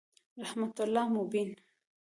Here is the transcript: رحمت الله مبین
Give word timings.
رحمت 0.41 0.77
الله 0.85 1.05
مبین 1.17 1.49